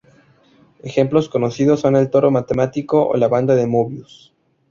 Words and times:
Ejemplos 0.79 1.29
conocidos 1.29 1.81
son 1.81 1.95
el 1.95 2.09
toro 2.09 2.31
matemático 2.31 3.07
o 3.07 3.15
la 3.17 3.27
banda 3.27 3.53
de 3.53 3.67
Möbius. 3.67 4.33